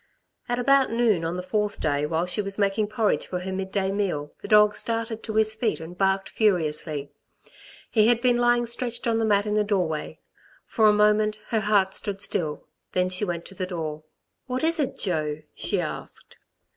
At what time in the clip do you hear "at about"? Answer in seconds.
0.49-0.91